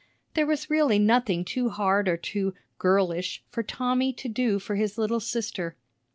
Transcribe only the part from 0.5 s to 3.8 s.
really nothing too hard or too "girlish" for